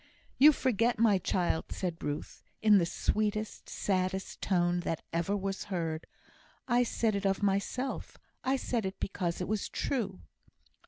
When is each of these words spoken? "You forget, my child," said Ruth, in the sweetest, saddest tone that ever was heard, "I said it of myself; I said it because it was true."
"You 0.39 0.51
forget, 0.51 0.97
my 0.97 1.19
child," 1.19 1.65
said 1.69 2.03
Ruth, 2.03 2.41
in 2.59 2.79
the 2.79 2.87
sweetest, 2.87 3.69
saddest 3.69 4.41
tone 4.41 4.79
that 4.79 5.03
ever 5.13 5.37
was 5.37 5.65
heard, 5.65 6.07
"I 6.67 6.81
said 6.81 7.13
it 7.13 7.27
of 7.27 7.43
myself; 7.43 8.17
I 8.43 8.55
said 8.55 8.83
it 8.87 8.99
because 8.99 9.41
it 9.41 9.47
was 9.47 9.69
true." 9.69 10.21